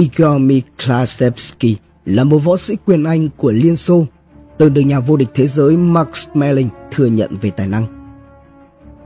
[0.00, 4.06] Igor Miklasevsky là một võ sĩ quyền Anh của Liên Xô,
[4.58, 7.86] từng được nhà vô địch thế giới Max Schmeling thừa nhận về tài năng.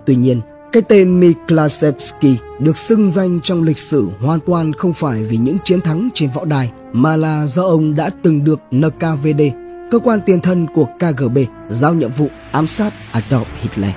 [0.06, 0.40] Tuy nhiên,
[0.72, 5.56] cái tên Miklasevsky được xưng danh trong lịch sử hoàn toàn không phải vì những
[5.64, 9.42] chiến thắng trên võ đài, mà là do ông đã từng được NKVD,
[9.90, 11.38] cơ quan tiền thân của KGB,
[11.68, 13.92] giao nhiệm vụ ám sát Adolf Hitler.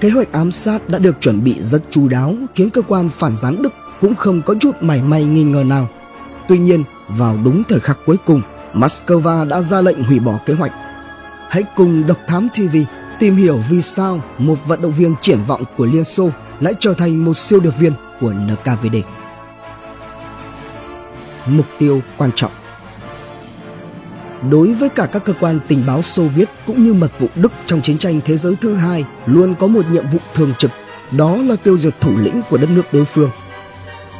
[0.00, 3.36] Kế hoạch ám sát đã được chuẩn bị rất chu đáo khiến cơ quan phản
[3.36, 5.88] gián Đức cũng không có chút mảy may nghi ngờ nào.
[6.48, 8.42] Tuy nhiên, vào đúng thời khắc cuối cùng,
[8.74, 10.72] Moscow đã ra lệnh hủy bỏ kế hoạch.
[11.48, 12.76] Hãy cùng Độc Thám TV
[13.18, 16.94] tìm hiểu vì sao một vận động viên triển vọng của Liên Xô lại trở
[16.94, 18.96] thành một siêu điệp viên của NKVD.
[21.46, 22.50] Mục tiêu quan trọng
[24.50, 27.52] Đối với cả các cơ quan tình báo Xô Viết cũng như mật vụ Đức
[27.66, 30.70] trong chiến tranh thế giới thứ hai luôn có một nhiệm vụ thường trực,
[31.10, 33.30] đó là tiêu diệt thủ lĩnh của đất nước đối phương.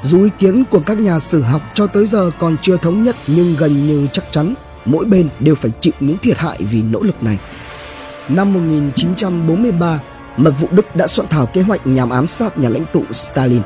[0.07, 3.17] Dù ý kiến của các nhà sử học cho tới giờ còn chưa thống nhất
[3.27, 4.55] nhưng gần như chắc chắn
[4.85, 7.39] mỗi bên đều phải chịu những thiệt hại vì nỗ lực này.
[8.29, 10.01] Năm 1943,
[10.37, 13.63] mật vụ Đức đã soạn thảo kế hoạch nhằm ám sát nhà lãnh tụ Stalin.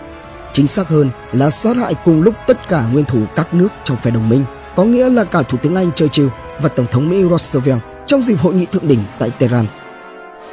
[0.52, 3.96] Chính xác hơn là sát hại cùng lúc tất cả nguyên thủ các nước trong
[3.96, 4.44] phe đồng minh,
[4.76, 6.28] có nghĩa là cả Thủ tướng Anh Churchill
[6.62, 9.66] và Tổng thống Mỹ Roosevelt trong dịp hội nghị thượng đỉnh tại Tehran.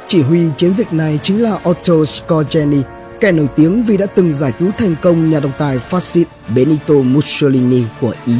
[0.06, 2.82] Chỉ huy chiến dịch này chính là Otto Skorzeny
[3.20, 6.28] kẻ nổi tiếng vì đã từng giải cứu thành công nhà độc tài phát xít
[6.54, 8.36] Benito Mussolini của Ý.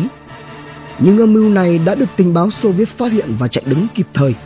[0.99, 3.87] Nhưng âm mưu này đã được tình báo Xô Viết phát hiện và chạy đứng
[3.95, 4.35] kịp thời–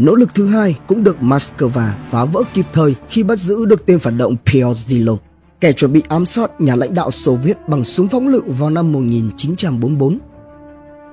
[0.00, 3.86] Nỗ lực thứ hai cũng được Moscow phá vỡ kịp thời khi bắt giữ được
[3.86, 5.16] tên phản động Piozilo,
[5.60, 8.70] kẻ chuẩn bị ám sát nhà lãnh đạo Xô Viết bằng súng phóng lựu vào
[8.70, 10.18] năm 1944.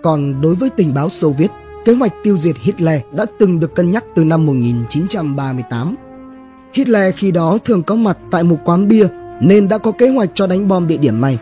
[0.03, 1.51] Còn đối với tình báo Xô Viết,
[1.85, 5.95] kế hoạch tiêu diệt Hitler đã từng được cân nhắc từ năm 1938.
[6.73, 9.07] Hitler khi đó thường có mặt tại một quán bia
[9.41, 11.37] nên đã có kế hoạch cho đánh bom địa điểm này.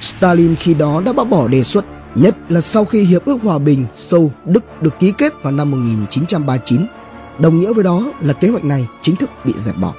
[0.00, 1.84] Stalin khi đó đã bác bỏ đề xuất
[2.16, 5.70] Nhất là sau khi Hiệp ước Hòa bình Sâu Đức được ký kết vào năm
[5.70, 6.86] 1939,
[7.38, 9.94] đồng nghĩa với đó là kế hoạch này chính thức bị dẹp bỏ.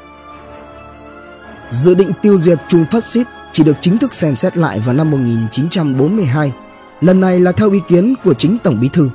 [1.72, 4.96] Dự định tiêu diệt Trung phát xít chỉ được chính thức xem xét lại vào
[4.96, 6.54] năm 1942.
[7.02, 9.10] Lần này là theo ý kiến của chính Tổng Bí Thư.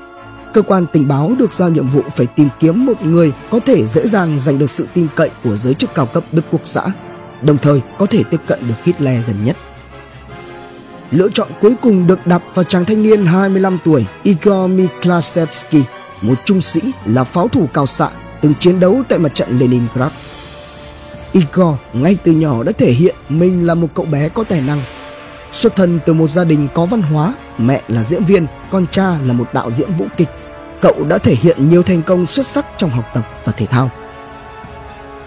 [0.55, 3.87] Cơ quan tình báo được giao nhiệm vụ phải tìm kiếm một người có thể
[3.87, 6.83] dễ dàng giành được sự tin cậy của giới chức cao cấp Đức Quốc xã,
[7.43, 9.57] đồng thời có thể tiếp cận được Hitler gần nhất.
[11.11, 15.83] Lựa chọn cuối cùng được đặt vào chàng thanh niên 25 tuổi Igor Miklasevsky,
[16.23, 20.13] một trung sĩ là pháo thủ cao xạ từng chiến đấu tại mặt trận Leningrad.
[21.33, 24.81] Igor ngay từ nhỏ đã thể hiện mình là một cậu bé có tài năng.
[25.53, 29.19] Xuất thân từ một gia đình có văn hóa, mẹ là diễn viên, con cha
[29.27, 30.29] là một đạo diễn vũ kịch.
[30.83, 33.91] Cậu đã thể hiện nhiều thành công xuất sắc trong học tập và thể thao.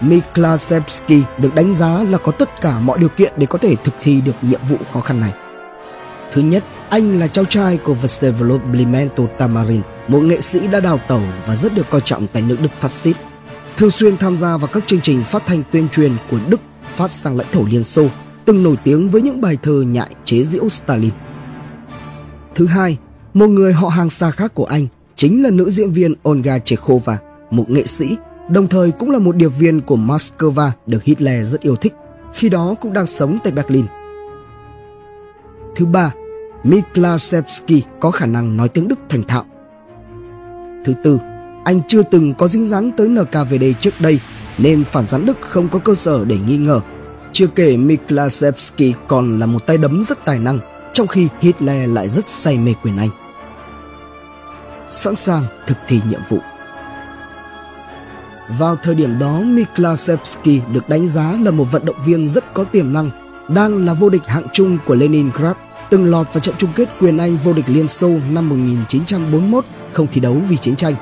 [0.00, 3.94] Miklasevsky được đánh giá là có tất cả mọi điều kiện để có thể thực
[4.00, 5.32] thi được nhiệm vụ khó khăn này.
[6.32, 11.00] Thứ nhất, anh là cháu trai của Vsevolod Blimento Tamarin, một nghệ sĩ đã đào
[11.08, 13.16] tẩu và rất được coi trọng tại nước Đức phát xít.
[13.76, 16.60] Thường xuyên tham gia vào các chương trình phát thanh tuyên truyền của Đức
[16.96, 18.06] phát sang lãnh thổ Liên Xô,
[18.44, 21.12] từng nổi tiếng với những bài thơ nhại chế giễu Stalin.
[22.54, 22.98] Thứ hai,
[23.34, 27.18] một người họ hàng xa khác của anh chính là nữ diễn viên Olga Chekhova,
[27.50, 28.16] một nghệ sĩ,
[28.50, 31.94] đồng thời cũng là một điệp viên của Moscow được Hitler rất yêu thích,
[32.34, 33.84] khi đó cũng đang sống tại Berlin.
[35.76, 36.12] Thứ ba,
[36.64, 39.44] Miklasevsky có khả năng nói tiếng Đức thành thạo.
[40.84, 41.18] Thứ tư,
[41.64, 44.20] anh chưa từng có dính dáng tới NKVD trước đây
[44.58, 46.80] nên phản gián Đức không có cơ sở để nghi ngờ.
[47.32, 50.58] Chưa kể Miklasevsky còn là một tay đấm rất tài năng,
[50.92, 53.25] trong khi Hitler lại rất say mê quyền Anh.
[54.88, 56.38] Sẵn sàng thực thi nhiệm vụ.
[58.58, 62.64] Vào thời điểm đó, Miklasevsky được đánh giá là một vận động viên rất có
[62.64, 63.10] tiềm năng,
[63.48, 65.56] đang là vô địch hạng trung của Leningrad
[65.90, 70.06] từng lọt vào trận chung kết quyền Anh vô địch Liên Xô năm 1941 không
[70.12, 70.94] thi đấu vì chiến tranh.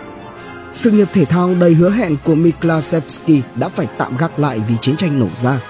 [0.72, 4.74] Sự nghiệp thể thao đầy hứa hẹn của Miklasevsky đã phải tạm gác lại vì
[4.80, 5.60] chiến tranh nổ ra.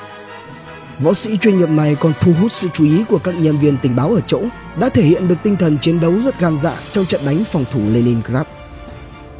[0.98, 3.76] Võ sĩ chuyên nghiệp này còn thu hút sự chú ý của các nhân viên
[3.82, 4.40] tình báo ở chỗ,
[4.76, 7.64] đã thể hiện được tinh thần chiến đấu rất gan dạ trong trận đánh phòng
[7.72, 8.46] thủ Leningrad.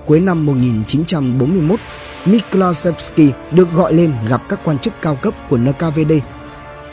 [0.06, 1.80] Cuối năm 1941,
[2.26, 6.12] Miklasevsky được gọi lên gặp các quan chức cao cấp của NKVD.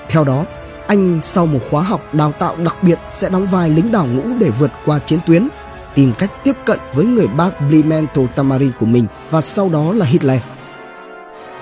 [0.10, 0.46] Theo đó,
[0.88, 4.24] anh sau một khóa học đào tạo đặc biệt sẽ đóng vai lính đảo ngũ
[4.40, 5.48] để vượt qua chiến tuyến,
[5.96, 10.06] tìm cách tiếp cận với người bác Blimento Tamari của mình và sau đó là
[10.06, 10.42] Hitler.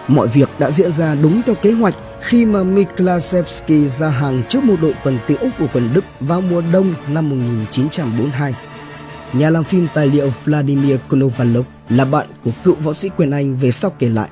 [0.07, 4.63] Mọi việc đã diễn ra đúng theo kế hoạch khi mà Miklasevsky ra hàng trước
[4.63, 8.55] một đội tuần tiễu của quân Đức vào mùa đông năm 1942.
[9.33, 13.55] Nhà làm phim tài liệu Vladimir Konovalov là bạn của cựu võ sĩ quyền Anh
[13.55, 14.29] về sau kể lại.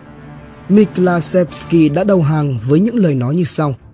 [0.69, 3.75] Miklasevsky đã đầu hàng với những lời nói như sau–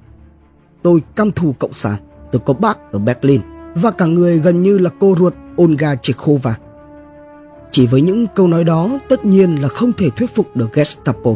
[0.84, 1.95] Tôi căm thù Cộng sản,
[2.31, 3.42] tôi có bác ở Berlin
[3.75, 6.57] và cả người gần như là cô ruột Olga Chekhova.
[7.72, 11.36] Chỉ với những câu nói đó tất nhiên là không thể thuyết phục được Gestapo.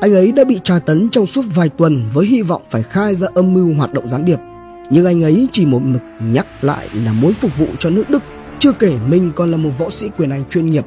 [0.00, 3.14] Anh ấy đã bị tra tấn trong suốt vài tuần với hy vọng phải khai
[3.14, 4.38] ra âm mưu hoạt động gián điệp.
[4.90, 6.02] Nhưng anh ấy chỉ một mực
[6.32, 8.22] nhắc lại là muốn phục vụ cho nước Đức,
[8.58, 10.84] chưa kể mình còn là một võ sĩ quyền Anh chuyên nghiệp.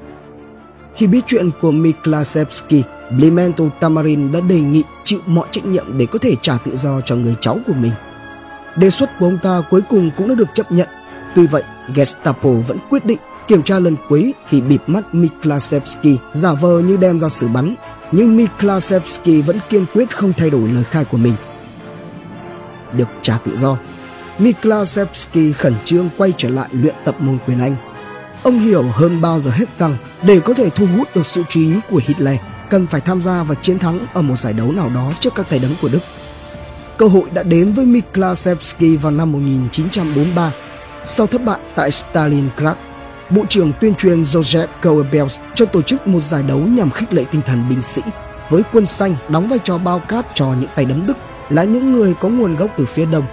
[0.95, 2.83] Khi biết chuyện của Miklasevsky,
[3.17, 7.01] Blimento Tamarin đã đề nghị chịu mọi trách nhiệm để có thể trả tự do
[7.01, 7.91] cho người cháu của mình.
[8.75, 10.87] Đề xuất của ông ta cuối cùng cũng đã được chấp nhận.
[11.35, 11.63] Tuy vậy,
[11.95, 13.17] Gestapo vẫn quyết định
[13.47, 17.75] kiểm tra lần cuối khi bịt mắt Miklasevsky giả vờ như đem ra xử bắn
[18.11, 21.33] nhưng Miklasevsky vẫn kiên quyết không thay đổi lời khai của mình.
[22.93, 23.77] Được trả tự do,
[24.39, 27.75] Miklasevsky khẩn trương quay trở lại luyện tập môn quyền Anh.
[28.43, 31.59] Ông hiểu hơn bao giờ hết rằng để có thể thu hút được sự chú
[31.59, 32.39] ý của Hitler,
[32.69, 35.49] cần phải tham gia và chiến thắng ở một giải đấu nào đó trước các
[35.49, 35.99] tay đấm của Đức.
[36.97, 40.51] Cơ hội đã đến với Miklasevsky vào năm 1943
[41.05, 42.77] sau thất bại tại Stalingrad
[43.29, 47.25] Bộ trưởng tuyên truyền Joseph Goebbels cho tổ chức một giải đấu nhằm khích lệ
[47.31, 48.01] tinh thần binh sĩ
[48.49, 51.17] với quân xanh đóng vai trò bao cát cho những tay đấm Đức
[51.49, 53.23] là những người có nguồn gốc từ phía đông.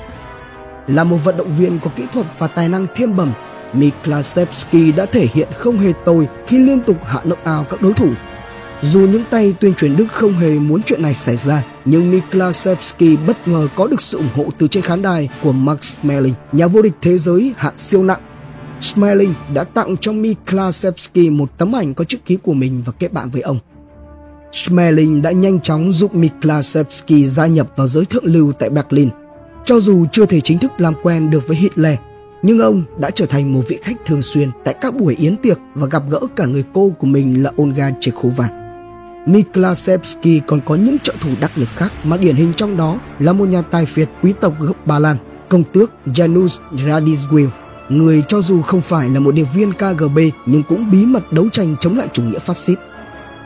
[0.87, 3.33] Là một vận động viên có kỹ thuật và tài năng thiên bẩm,
[3.73, 8.09] Miklasevsky đã thể hiện không hề tồi khi liên tục hạ knockout các đối thủ.
[8.83, 13.17] Dù những tay tuyên truyền Đức không hề muốn chuyện này xảy ra, nhưng Miklasevsky
[13.17, 16.67] bất ngờ có được sự ủng hộ từ trên khán đài của Max Schmeling, nhà
[16.67, 18.21] vô địch thế giới hạng siêu nặng
[18.81, 23.13] Smiling đã tặng cho Miklasevsky một tấm ảnh có chữ ký của mình và kết
[23.13, 23.59] bạn với ông.
[24.53, 29.09] Smiling đã nhanh chóng giúp Miklasevsky gia nhập vào giới thượng lưu tại Berlin.
[29.65, 31.99] Cho dù chưa thể chính thức làm quen được với Hitler,
[32.43, 35.59] nhưng ông đã trở thành một vị khách thường xuyên tại các buổi yến tiệc
[35.75, 38.49] và gặp gỡ cả người cô của mình là Olga Chekhova.
[39.27, 43.33] Miklasevsky còn có những trợ thủ đắc lực khác mà điển hình trong đó là
[43.33, 45.17] một nhà tài phiệt quý tộc gốc Ba Lan,
[45.49, 47.49] công tước Janusz Radziwill
[47.89, 51.49] người cho dù không phải là một điệp viên KGB nhưng cũng bí mật đấu
[51.53, 52.79] tranh chống lại chủ nghĩa phát xít.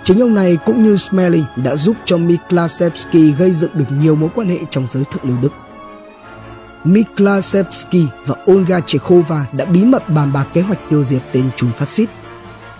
[0.03, 4.31] Chính ông này cũng như Smelling đã giúp cho Miklasevsky gây dựng được nhiều mối
[4.35, 5.53] quan hệ trong giới thượng lưu Đức.
[6.85, 11.71] Miklasevsky và Olga Chekhova đã bí mật bàn bạc kế hoạch tiêu diệt tên trùm
[11.73, 12.09] phát xít.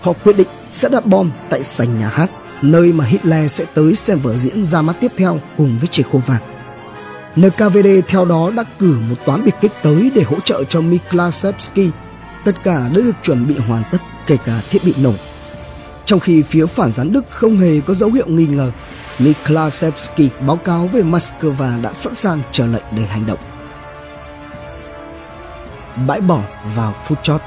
[0.01, 2.31] Họ quyết định sẽ đặt bom tại sảnh nhà hát,
[2.61, 6.39] nơi mà Hitler sẽ tới xem vở diễn ra mắt tiếp theo cùng với Chekhova.
[7.35, 11.89] NKVD theo đó đã cử một toán biệt kích tới để hỗ trợ cho Miklasevsky.
[12.45, 13.97] Tất cả đã được chuẩn bị hoàn tất,
[14.27, 15.13] kể cả thiết bị nổ.
[16.05, 18.71] Trong khi phía phản gián Đức không hề có dấu hiệu nghi ngờ,
[19.19, 23.39] Miklasevsky báo cáo về Moscow đã sẵn sàng chờ lệnh để hành động.
[26.07, 26.41] Bãi bỏ
[26.75, 27.41] vào phút chót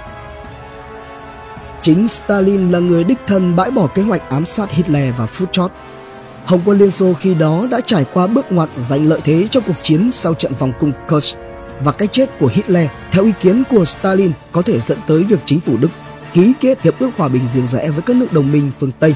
[1.83, 5.53] Chính Stalin là người đích thân bãi bỏ kế hoạch ám sát Hitler vào phút
[5.53, 5.71] chót
[6.45, 9.63] Hồng quân Liên Xô khi đó đã trải qua bước ngoặt giành lợi thế trong
[9.67, 11.39] cuộc chiến sau trận vòng cung Kursk
[11.85, 15.39] và cái chết của Hitler theo ý kiến của Stalin có thể dẫn tới việc
[15.45, 15.89] chính phủ Đức
[16.33, 19.15] ký kết hiệp ước hòa bình riêng rẽ với các nước đồng minh phương Tây.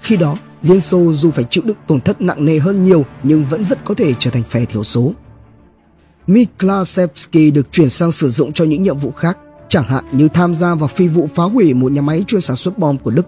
[0.00, 3.44] Khi đó, Liên Xô dù phải chịu đựng tổn thất nặng nề hơn nhiều nhưng
[3.44, 5.12] vẫn rất có thể trở thành phe thiểu số.
[6.26, 9.38] Miklasevsky được chuyển sang sử dụng cho những nhiệm vụ khác,
[9.68, 12.56] chẳng hạn như tham gia vào phi vụ phá hủy một nhà máy chuyên sản
[12.56, 13.26] xuất bom của Đức.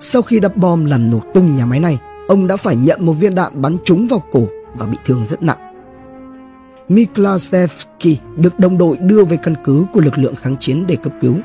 [0.00, 3.12] Sau khi đập bom làm nổ tung nhà máy này, ông đã phải nhận một
[3.12, 5.58] viên đạn bắn trúng vào cổ và bị thương rất nặng.
[6.88, 11.12] Miklasevsky được đồng đội đưa về căn cứ của lực lượng kháng chiến để cấp
[11.20, 11.36] cứu.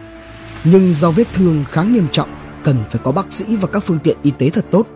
[0.64, 2.30] Nhưng do vết thương khá nghiêm trọng,
[2.64, 4.88] cần phải có bác sĩ và các phương tiện y tế thật tốt.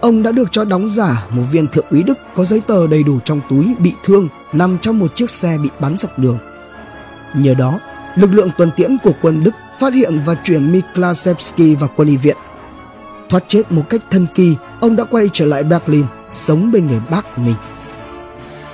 [0.00, 3.02] Ông đã được cho đóng giả một viên thượng úy Đức có giấy tờ đầy
[3.02, 6.38] đủ trong túi bị thương nằm trong một chiếc xe bị bắn dọc đường.
[7.34, 7.80] Nhờ đó,
[8.16, 12.16] lực lượng tuần tiễn của quân Đức phát hiện và chuyển Miklasevsky vào quân y
[12.16, 12.36] viện
[13.30, 17.00] Thoát chết một cách thân kỳ, ông đã quay trở lại Berlin, sống bên người
[17.10, 17.54] bác của mình.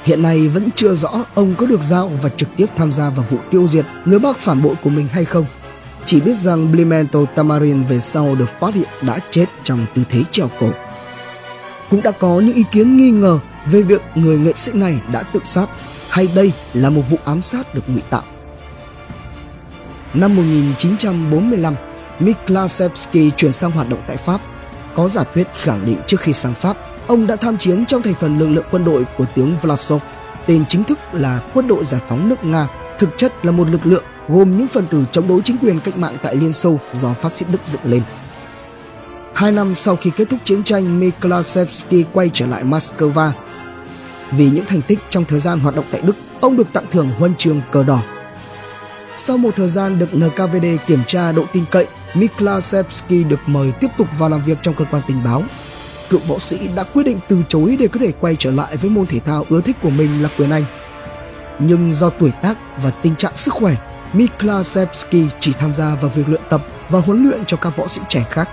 [0.05, 3.27] Hiện nay vẫn chưa rõ ông có được giao và trực tiếp tham gia vào
[3.31, 5.47] vụ tiêu diệt người bác phản bội của mình hay không.
[6.05, 10.23] Chỉ biết rằng Blimento Tamarin về sau được phát hiện đã chết trong tư thế
[10.31, 10.71] treo cổ.
[11.91, 15.23] Cũng đã có những ý kiến nghi ngờ về việc người nghệ sĩ này đã
[15.23, 15.67] tự sát
[16.09, 18.23] hay đây là một vụ ám sát được ngụy tạo.
[20.15, 21.75] Năm 1945,
[22.21, 24.41] Miklasevsky chuyển sang hoạt động tại Pháp.
[24.95, 28.15] Có giả thuyết khẳng định trước khi sang Pháp, ông đã tham chiến trong thành
[28.15, 30.03] phần lực lượng quân đội của tướng Vlasov,
[30.47, 32.69] tên chính thức là Quân đội Giải phóng nước Nga,
[32.99, 35.99] thực chất là một lực lượng gồm những phần tử chống đối chính quyền cách
[35.99, 38.03] mạng tại Liên Xô do phát xít Đức dựng lên.
[39.35, 43.31] Hai năm sau khi kết thúc chiến tranh, Miklasevsky quay trở lại Moscow.
[44.31, 47.11] Vì những thành tích trong thời gian hoạt động tại Đức, ông được tặng thưởng
[47.19, 48.03] huân chương cờ đỏ
[49.17, 53.89] sau một thời gian được NKVD kiểm tra độ tin cậy, Miklasevsky được mời tiếp
[53.99, 55.43] tục vào làm việc trong cơ quan tình báo.
[56.11, 58.91] Cựu võ sĩ đã quyết định từ chối để có thể quay trở lại với
[58.91, 60.65] môn thể thao ưa thích của mình là quyền Anh.
[61.59, 63.77] Nhưng do tuổi tác và tình trạng sức khỏe,
[64.13, 68.03] Miklasevsky chỉ tham gia vào việc luyện tập và huấn luyện cho các võ sĩ
[68.09, 68.49] trẻ khác.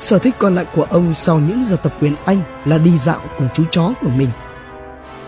[0.00, 3.20] Sở thích còn lại của ông sau những giờ tập quyền Anh là đi dạo
[3.38, 4.28] cùng chú chó của mình.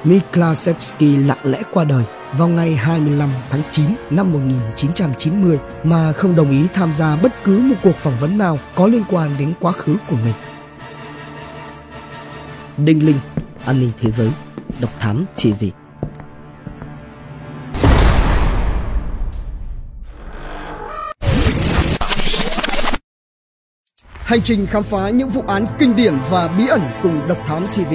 [0.04, 6.50] Miklaszewski lặng lẽ qua đời vào ngày 25 tháng 9 năm 1990 mà không đồng
[6.50, 9.72] ý tham gia bất cứ một cuộc phỏng vấn nào có liên quan đến quá
[9.72, 10.34] khứ của mình.
[12.76, 13.18] Đinh Linh,
[13.64, 14.30] An ninh Thế giới,
[14.80, 15.64] Độc Thám TV
[24.28, 27.66] Hành trình khám phá những vụ án kinh điển và bí ẩn cùng Độc Thám
[27.66, 27.94] TV